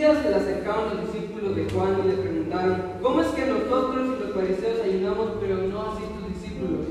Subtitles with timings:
[0.00, 4.08] día se le acercaron los discípulos de Juan y le preguntaron, ¿cómo es que nosotros
[4.08, 6.86] y los fariseos ayunamos pero no así tus discípulos?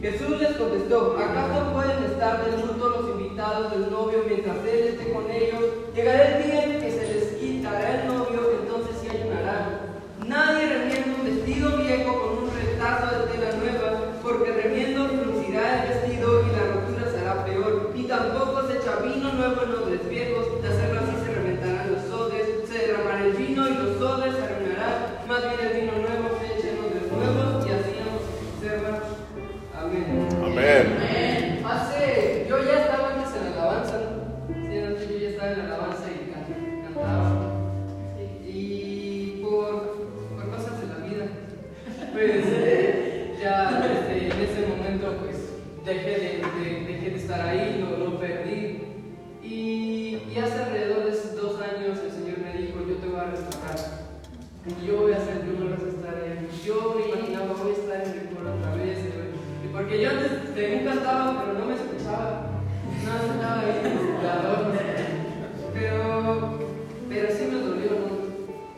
[0.00, 5.30] Jesús les contestó, ¿acaso pueden estar desnudos los invitados del novio mientras él esté con
[5.30, 5.60] ellos?
[5.94, 6.77] Llegará el día en
[54.86, 58.02] yo voy a hacer de una vez esta de yo me imaginaba voy a estar
[58.02, 58.98] en el coro otra vez,
[59.72, 60.10] porque yo
[60.54, 62.50] según cantaba, pero no me escuchaba,
[63.04, 64.72] no estaba bien el jugador,
[65.72, 66.58] pero,
[67.08, 68.18] pero sí me dolió, ¿no?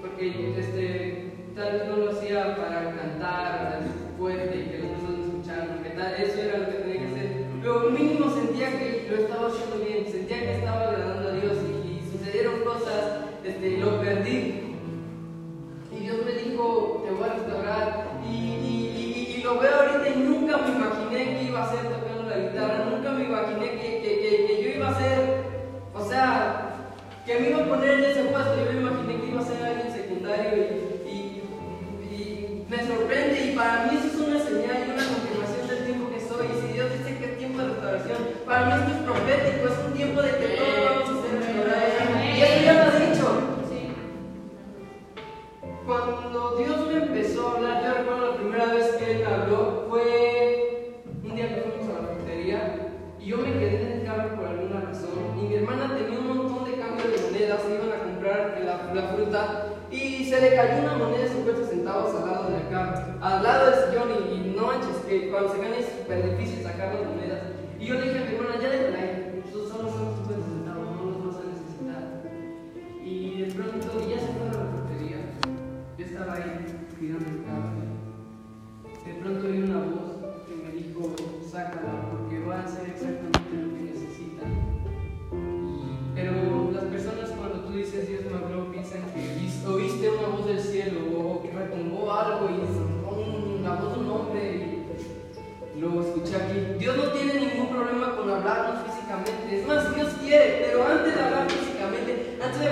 [0.01, 3.81] Porque este, tal vez no lo hacía para cantar
[4.19, 7.07] fuerte y que los personas me escucharan, porque tal, eso era lo que tenía que
[7.07, 11.57] hacer, pero mínimo sentía que lo estaba haciendo bien, sentía que estaba agradando a Dios
[11.65, 14.00] y, sucedieron cosas, este, locas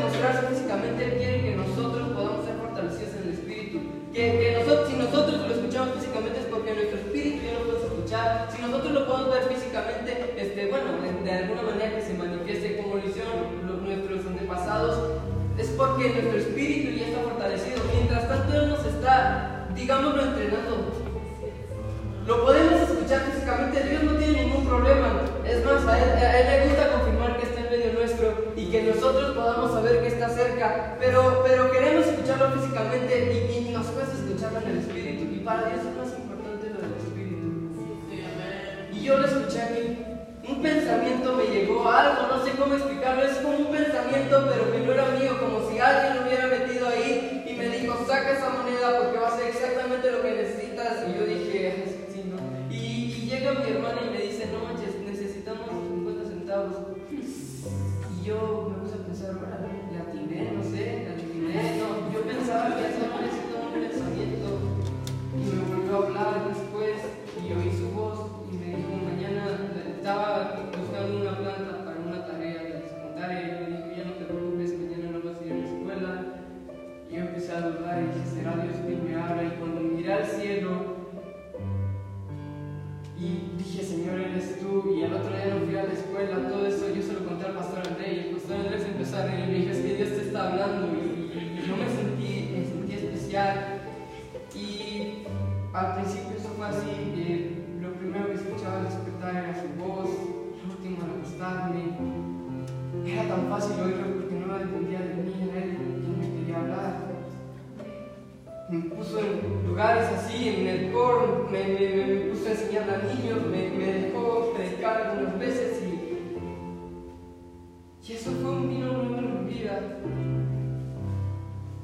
[0.01, 3.79] mostrarse físicamente, Él quiere que nosotros podamos ser fortalecidos en el espíritu.
[4.13, 7.85] Que, que nosotros, si nosotros lo escuchamos físicamente es porque nuestro espíritu ya lo podemos
[7.85, 8.49] escuchar.
[8.51, 12.77] Si nosotros lo podemos ver físicamente, este, bueno, de, de alguna manera que se manifieste
[12.79, 13.37] como lo hicieron
[13.67, 15.21] los, nuestros antepasados,
[15.59, 17.79] es porque nuestro espíritu ya está fortalecido.
[17.95, 20.58] Mientras tanto, Él nos está, digámoslo, entrenando
[35.61, 37.49] palabra, es más importante lo del Espíritu.
[38.93, 39.99] Y yo lo escuché aquí.
[40.49, 42.98] Un pensamiento me llegó, algo, no sé cómo explicar.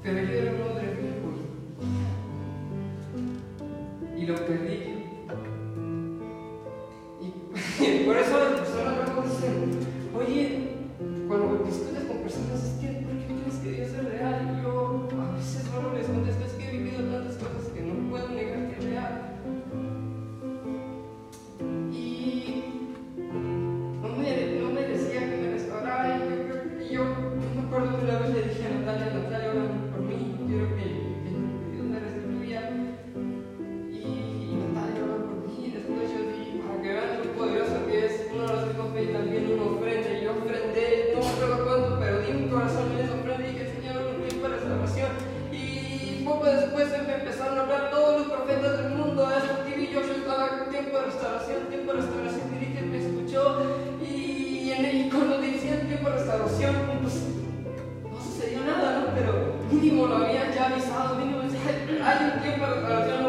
[0.05, 0.84] Te dejé de
[59.85, 63.24] último lo habían ya avisado, vino a decir, hay un.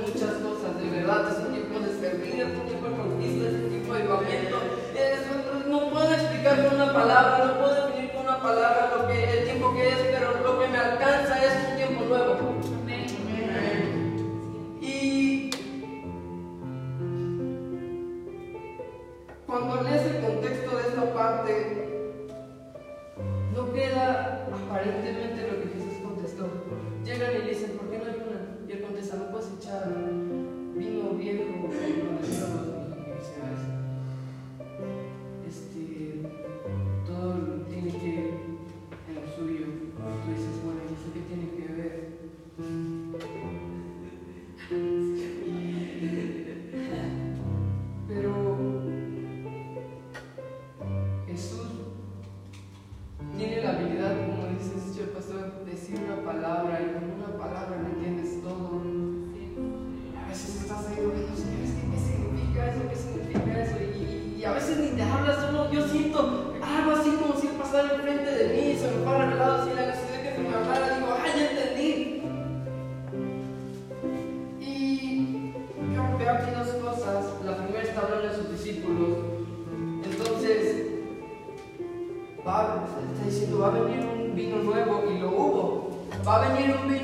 [0.00, 1.28] muchas cosas, de verdad.
[1.28, 4.56] Es un tiempo de servir, es un tiempo de conquista, es un tiempo de avivamiento.
[5.68, 9.11] No puedo explicar con una palabra, no puedo definir con una palabra lo que
[29.72, 30.01] Amen.
[64.96, 69.04] veces te solo, yo siento algo así como si pasara enfrente de mí, se me
[69.04, 72.22] fue revelado así la necesidad que se me hablara, digo, ¡ay, ya entendí!
[74.60, 75.54] Y
[75.94, 77.24] yo veo aquí dos cosas.
[77.44, 79.18] La primera está hablando de sus discípulos.
[80.04, 80.86] Entonces,
[82.46, 85.90] va, está diciendo, va a venir un vino nuevo, y lo hubo.
[86.26, 87.01] Va a venir un vino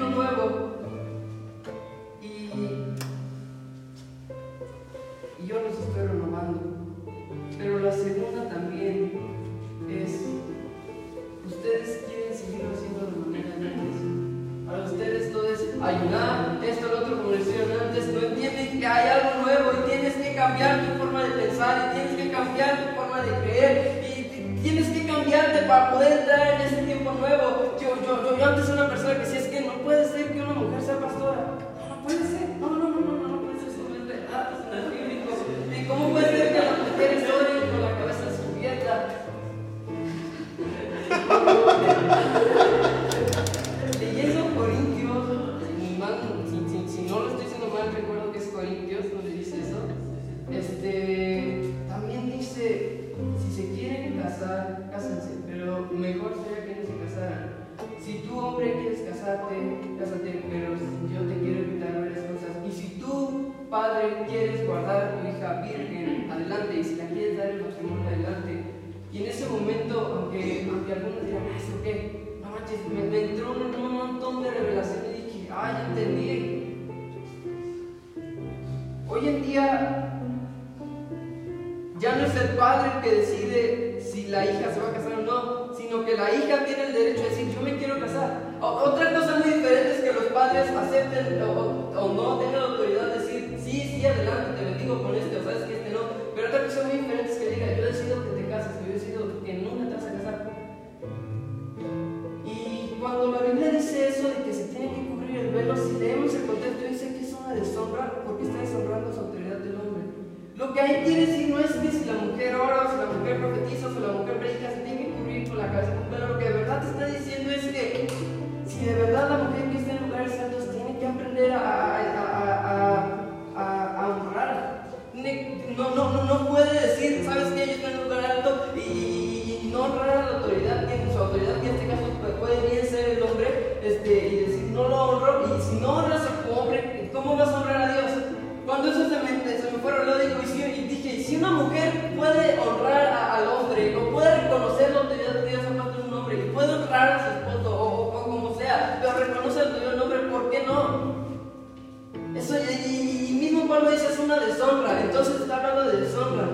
[154.24, 156.46] una deshonra, entonces está hablando de deshonra.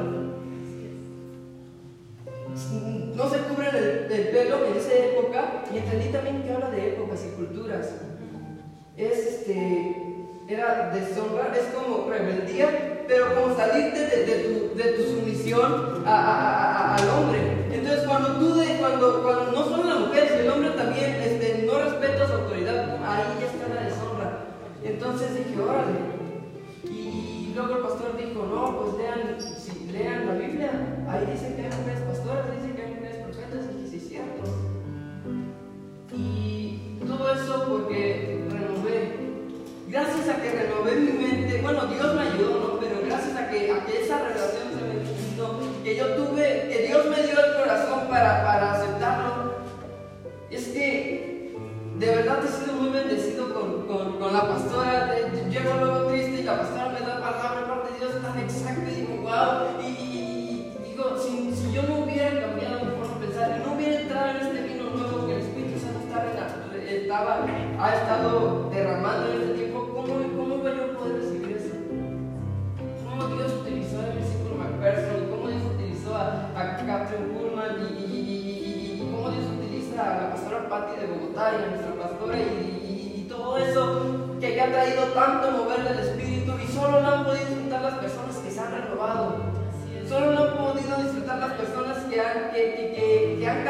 [3.15, 6.95] No se cubre el, el pelo en esa época, y entendí también que habla de
[6.95, 7.91] épocas y culturas.
[8.97, 9.97] Es este
[10.49, 17.67] era deshonra, es como rebeldía, pero como salirte de, tu, sumisión al hombre.
[17.73, 22.27] Entonces cuando tú, cuando, cuando no solo la mujer, el hombre también este, no respeta
[22.27, 24.45] su autoridad, ahí ya está la deshonra.
[24.83, 26.14] Entonces dije, órale.
[26.91, 30.71] Y luego el pastor dijo, no, pues lean, si lean la Biblia,
[31.09, 34.43] ahí dice que hay mujeres pastoras, dice que hay mujeres profetas, y sí, es cierto.
[36.13, 39.25] Y todo eso porque renové
[39.89, 42.81] gracias a que renové mi mente, bueno, Dios me ayudó, ¿no?
[42.81, 47.07] Pero gracias a que, a que esa relación se me que yo tuve, que Dios
[47.07, 49.55] me dio el corazón para, para aceptarlo,
[50.51, 51.55] es que
[51.99, 55.04] de verdad he sido muy bendecido con, con, con la pastora.
[58.35, 59.81] Tan exacta y digo, wow.
[59.81, 64.31] Y, digo, si, yo no hubiera cambiado mi forma de pensar y no hubiera entrado
[64.31, 66.25] en este vino nuevo que el Espíritu Santo estaba,
[66.85, 67.47] estaba
[67.79, 71.75] ha estado derramando en este tiempo, ¿cómo, iba yo a poder recibir eso?
[73.09, 75.31] ¿Cómo Dios utilizó el versículo McPherson?
[75.31, 77.87] ¿Cómo Dios utilizó a, a Catherine Pullman?
[77.99, 82.39] Y, y, cómo Dios utiliza a la pastora Patti de Bogotá y a nuestra pastora?
[82.39, 82.74] Y,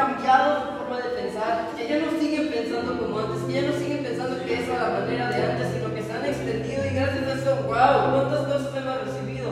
[0.07, 3.73] cambiado su forma de pensar, que ya no siguen pensando como antes, que ya no
[3.73, 7.27] siguen pensando que es la manera de antes, sino que se han extendido y gracias
[7.27, 9.51] a eso, wow, ¿cuántas cosas hemos recibido?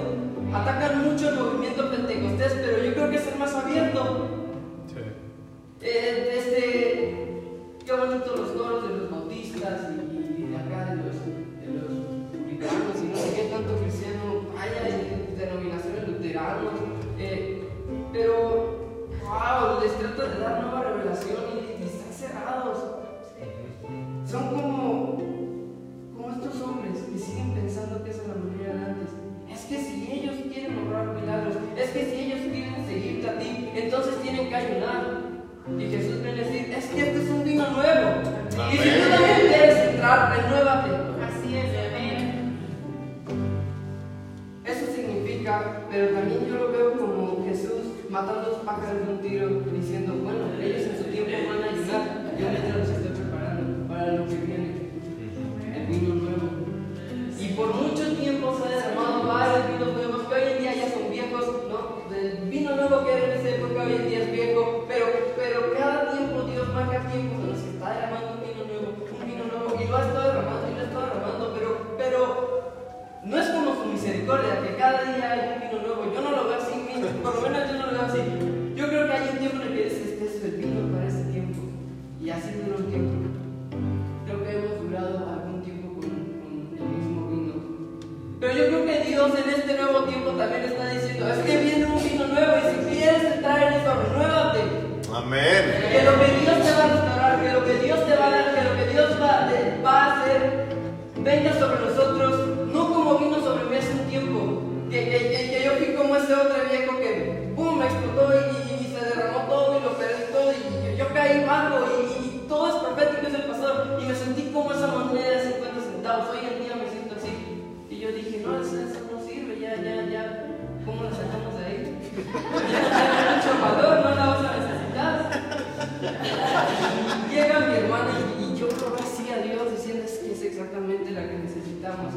[0.53, 4.29] Atacan mucho el movimiento pentecostés, pero yo creo que es el más abierto.
[5.81, 10.12] Eh, este, qué bonito los coros de los bautistas y,
[74.03, 76.13] misericordia, que cada día hay un vino nuevo.
[76.13, 76.75] Yo no lo veo así,
[77.23, 78.19] por lo menos yo no lo veo así.
[78.75, 81.25] Yo creo que hay un tiempo en el que este es el vino para ese
[81.31, 81.61] tiempo.
[82.21, 83.33] Y así dura un tiempo.
[88.41, 91.87] Pero yo creo que Dios en este nuevo tiempo también está diciendo, es que viene
[91.87, 94.61] un vino nuevo y si quieres entrar en eso, renuévate.
[95.15, 95.63] Amén.
[95.93, 98.31] Que lo que Dios te va a restaurar, que lo que Dios te va a
[98.31, 100.67] dar, que lo que Dios va, a hacer,
[101.23, 101.92] venga sobre nosotros,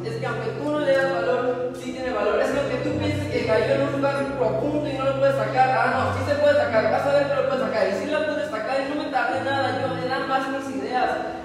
[0.04, 2.40] Es que aunque tú no le das valor, sí tiene valor.
[2.40, 5.36] Es que aunque tú pienses que cayó en un lugar profundo y no lo puedes
[5.36, 7.88] sacar, ah, no, sí se puede sacar, vas a ver que lo puedes sacar.
[7.88, 10.76] Y sí lo puedes sacar y no me tardé nada, yo me dan más mis
[10.76, 11.36] ideas.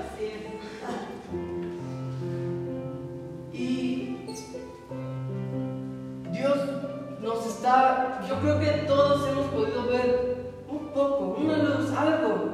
[8.28, 12.51] yo creo que todos hemos podido ver un poco, una luz, algo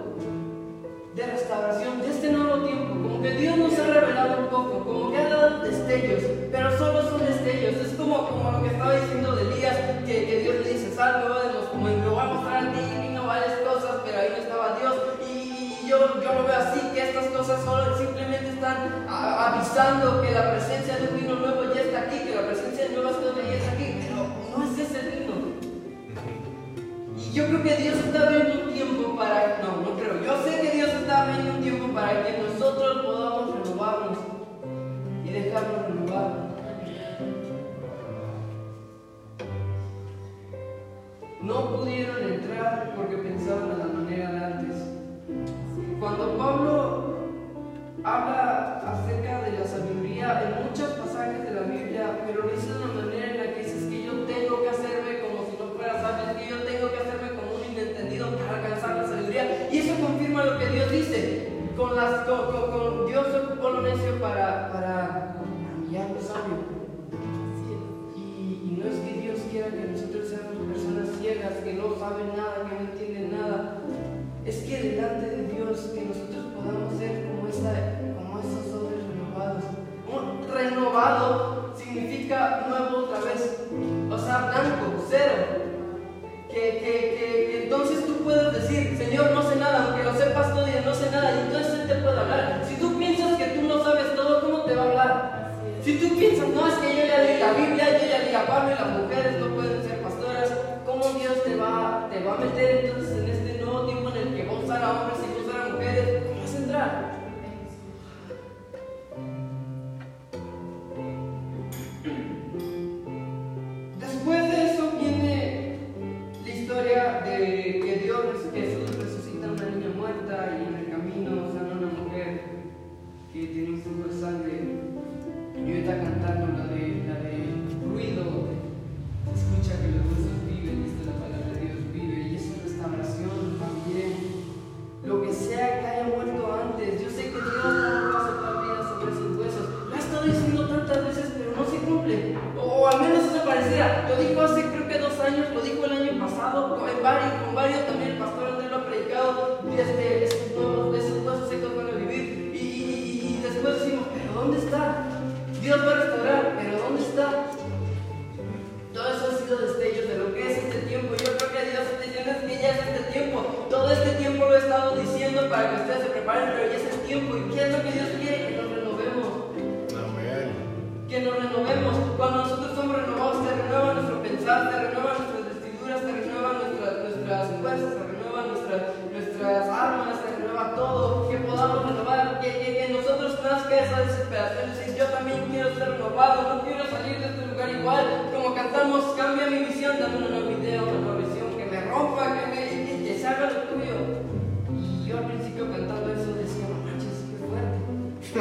[1.17, 2.93] de restauración de este nuevo tiempo.
[2.93, 6.21] Como que Dios nos ha revelado un poco, como que ha dado destellos,
[6.51, 7.73] pero solo son destellos.
[7.77, 11.25] Es como, como lo que estaba diciendo de Elías, que, que Dios le dice, salve,
[11.71, 14.95] como me voy a mostrar a ti, vino varias cosas, pero ahí no estaba Dios.
[15.27, 20.51] Y, yo, yo lo veo así, que estas cosas solo simplemente están avisando que la
[20.51, 23.55] presencia de un vino nuevo ya está aquí, que la presencia de nuevas cosas ya
[23.55, 25.33] está aquí, pero no es ese vino.
[27.17, 30.61] Y yo creo que Dios está viendo un tiempo para, no, no creo, yo sé
[30.61, 31.06] que Dios está
[32.07, 34.17] para que nosotros podamos renovarnos
[35.25, 36.47] y dejarnos renovar.
[41.41, 44.75] No pudieron entrar porque pensaban a la manera de antes.
[45.99, 47.17] Cuando Pablo
[48.05, 52.85] habla acerca de la sabiduría en muchos pasajes de la Biblia, pero lo dice de
[52.85, 53.06] una
[61.87, 66.77] Con, Dios ocupó lo necio para, para humillar lo sabio.
[68.13, 72.67] Y, no es que Dios quiera que nosotros seamos personas ciegas, que no saben nada,
[72.67, 73.77] que no entienden nada.
[74.45, 77.71] Es que delante de Dios que nosotros podamos ser como, esa,
[78.19, 79.63] como esos hombres renovados.
[80.11, 83.63] Un renovado significa nuevo otra vez.
[84.11, 85.67] O sea, blanco, cero.
[86.49, 90.85] Que, que, entonces tú puedes decir, Señor, no sé nada, aunque lo sepas todo y
[90.85, 91.56] no sé nada, y
[98.65, 99.76] y las mujeres no pueden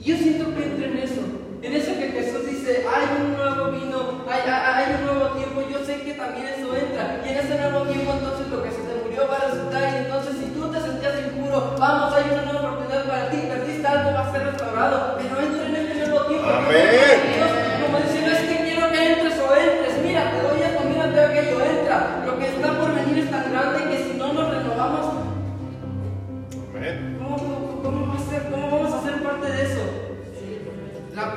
[0.00, 1.20] Y yo siento que entra en eso.
[1.60, 5.84] En eso que Jesús dice, hay un nuevo vino, hay, hay, un nuevo tiempo, yo
[5.84, 7.20] sé que también eso entra.
[7.22, 9.82] Y en ese nuevo tiempo entonces lo que se te murió va a resultar.
[9.92, 13.86] Y entonces si tú te sentías impuro, vamos, hay una nueva oportunidad para ti, perdiste
[13.86, 15.18] algo, va a ser restaurado.
[15.20, 16.48] Pero entra en ese nuevo tiempo.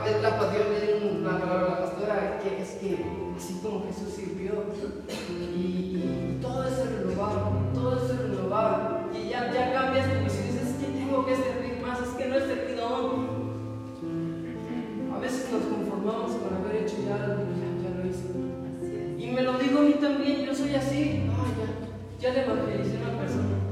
[0.04, 3.06] de la pasión viene palabra la pastora, que es que
[3.38, 4.66] así como Jesús sirvió
[5.30, 9.00] y, y todo es renovado, todo es renovado.
[9.14, 12.28] Y ya, ya cambias tu visión dices, es que tengo que servir más, es que
[12.28, 13.44] no he servido aún.
[15.16, 18.28] A veces nos conformamos con haber hecho ya algo, ya, ya lo hice.
[19.18, 21.30] Y me lo digo a mí también, yo soy así,
[22.20, 23.63] ya, ya le evangelicé a una persona.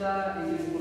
[0.00, 0.79] está en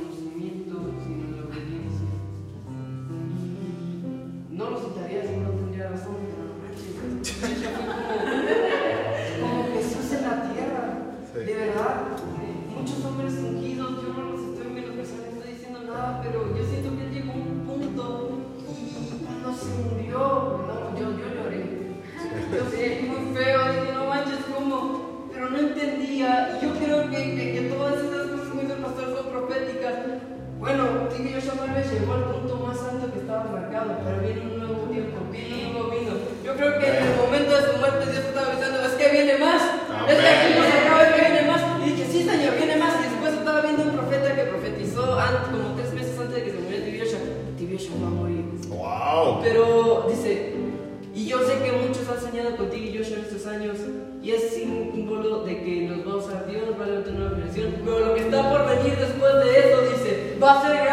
[60.40, 60.89] Buffering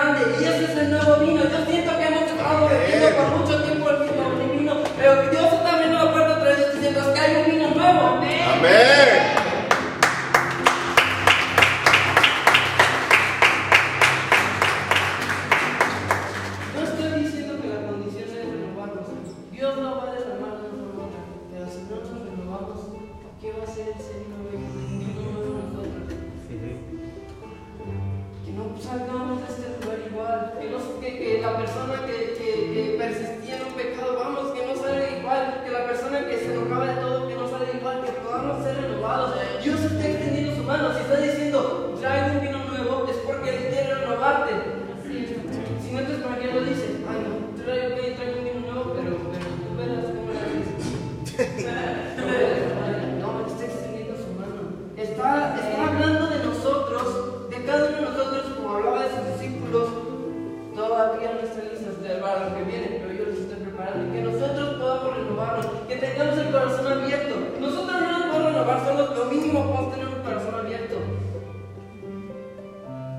[61.47, 64.09] las cenizas del que viene, pero yo los estoy preparando.
[64.09, 67.35] Y que nosotros podamos renovarnos, que tengamos el corazón abierto.
[67.61, 70.97] Nosotros no nos podemos renovar solos, lo mínimo podemos tener un corazón abierto.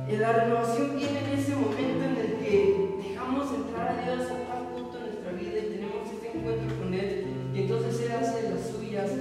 [0.07, 4.37] Y la renovación viene en ese momento en el que dejamos entrar a Dios a
[4.47, 7.25] tal punto en nuestra vida y tenemos ese encuentro con Él.
[7.53, 9.11] Y entonces Él hace las suyas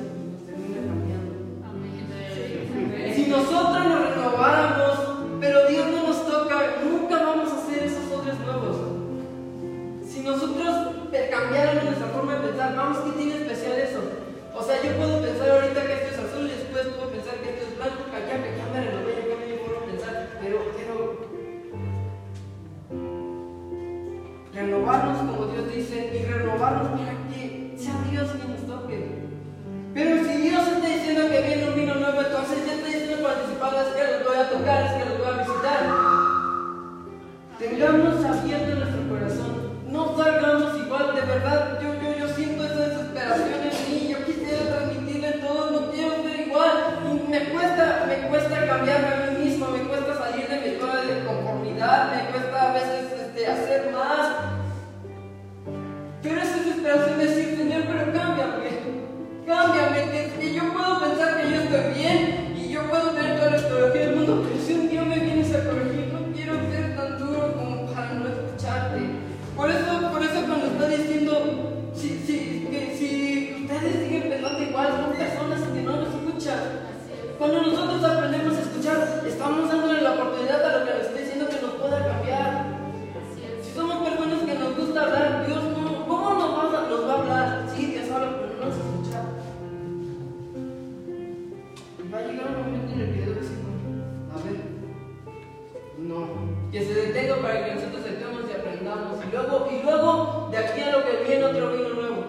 [96.76, 99.16] que se detenga para que nosotros sentemos y aprendamos.
[99.24, 102.20] Y luego, y luego, de aquí a lo que viene otro vino nuevo.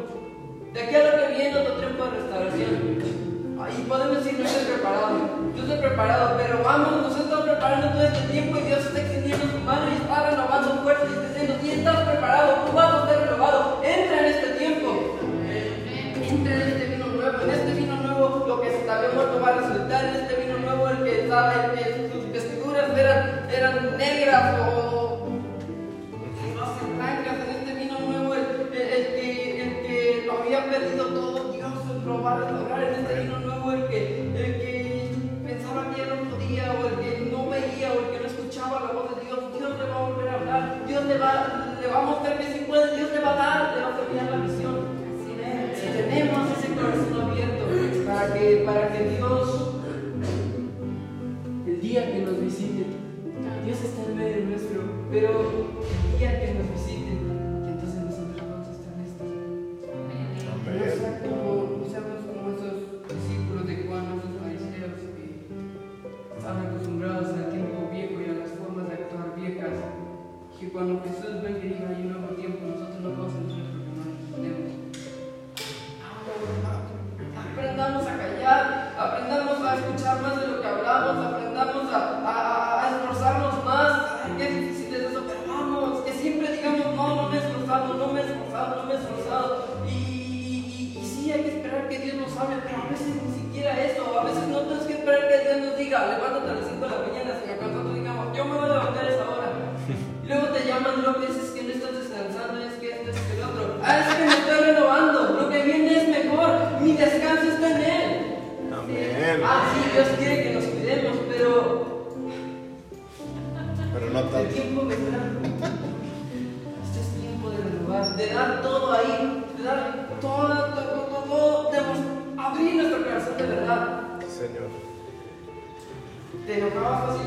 [0.72, 3.60] De aquí a lo que viene otro tiempo de restauración.
[3.60, 5.20] Ahí podemos decir, no estoy preparado.
[5.54, 9.46] Yo estoy preparado, pero vamos, nos estamos preparando todo este tiempo y Dios está extendiendo
[9.52, 13.08] su mano y está renovando fuerzas y está diciendo, si estás preparado, tú vas a
[13.10, 13.84] ser renovado.
[13.84, 15.20] Entra en este tiempo.
[16.24, 17.42] Entra en este vino nuevo.
[17.44, 20.06] En este vino nuevo, lo que había muerto va a resultar.
[20.06, 21.67] En este vino nuevo, el que sabe
[48.48, 49.74] que, para que Dios,
[51.66, 52.86] el día que nos visite,
[53.66, 55.74] Dios está en medio nuestro, pero
[56.14, 56.97] el día que nos visite,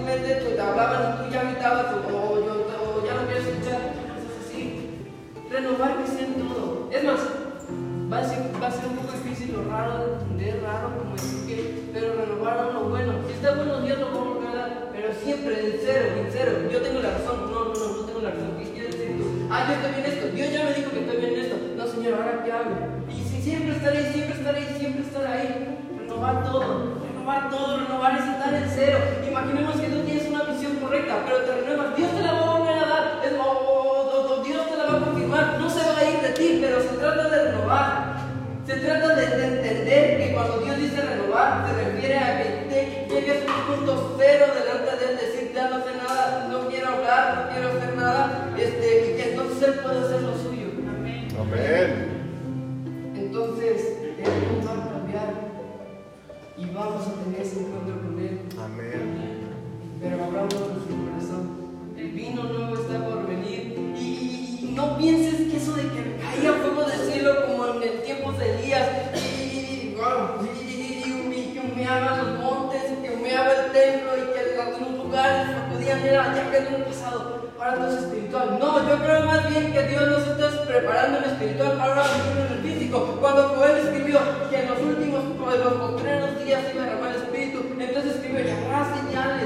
[0.07, 3.81] tú te hablaban y tú ya gritabas o, o yo, o ya no quieres escuchar,
[4.09, 5.07] cosas así.
[5.51, 6.89] Renovar sea en todo.
[6.91, 7.21] Es más,
[8.13, 11.13] va a, ser, va a ser un poco difícil o raro de entender, raro como
[11.15, 13.13] decir que, pero renovar lo bueno.
[13.27, 16.53] Si está bueno, Dios lo a dar, pero siempre en cero, en cero.
[16.73, 18.57] Yo tengo la razón, no, no, no, no tengo la razón.
[18.59, 19.49] ¿Qué quieres decir tú?
[19.51, 21.57] Ah, yo estoy bien en esto, Dios ya me dijo que estoy bien en esto.
[21.77, 22.75] No, Señor, ahora qué hago.
[23.09, 25.79] Y si siempre estar ahí, siempre estar ahí, siempre estar ahí.
[25.99, 28.99] Renovar todo, renovar todo, renovar es estar en cero.
[29.43, 31.97] Imaginemos que tú tienes una visión correcta, pero te renuevas.
[31.97, 34.77] Dios te la va a volver a dar, es- o, o- o- o Dios te
[34.77, 35.59] la va a confirmar.
[35.61, 38.17] No se va a ir de ti, pero se trata de renovar.
[38.67, 43.07] Se trata de, de entender que cuando Dios dice renovar, se refiere a que te-
[43.15, 46.89] llegues a un punto cero delante de Él, decir ya no sé nada, no quiero
[46.89, 50.67] hablar, no quiero hacer nada, este, y que entonces Él puede hacer lo suyo.
[51.41, 51.89] Amén.
[53.17, 55.31] Entonces, Él nos va a cambiar
[56.57, 58.41] y vamos a tener ese encuentro con Él.
[58.63, 59.30] Amén.
[60.31, 61.59] Corazón
[61.99, 63.77] el vino nuevo está por venir.
[63.97, 67.83] Y, y- y no pienses que eso de que caiga fuego del cielo como en
[67.83, 68.89] el tiempo de Elías.
[69.17, 69.95] Y,
[71.53, 76.51] que humeaba los montes, que humeaba el templo y que algunos lugares podían era ya
[76.51, 77.51] quedó en el pasado.
[77.59, 78.57] Ahora todo es espiritual.
[78.61, 82.47] No, yo creo más bien que Dios nos está preparando en espiritual para ahora vivir
[82.47, 83.19] en el físico.
[83.21, 87.23] Cuando Joel escribió que en los últimos, en los postreros días iba a derramar el
[87.23, 89.40] espíritu, entonces escribió, y habrá señales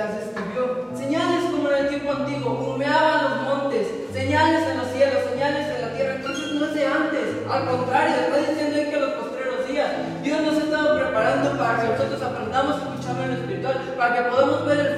[0.00, 0.88] las escribió.
[0.96, 5.82] Señales como en el tiempo antiguo, humeaban los montes, señales en los cielos, señales en
[5.82, 6.14] la tierra.
[6.16, 9.90] Entonces no es de antes, al contrario, está diciendo que los postreros días,
[10.22, 14.14] Dios nos ha estado preparando para que nosotros aprendamos a escucharlo en lo espiritual, para
[14.14, 14.89] que podamos ver el